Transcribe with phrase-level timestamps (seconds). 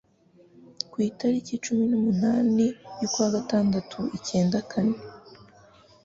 [0.91, 2.67] ku itariki yacumi numunani
[2.99, 4.97] y'ukwa gatandatu icyenda kane